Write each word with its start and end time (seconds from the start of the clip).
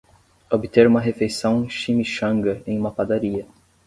Obter 0.49 0.87
uma 0.87 0.99
refeição 0.99 1.69
chimichanga 1.69 2.63
em 2.65 2.75
uma 2.75 2.91
padaria 2.91 3.45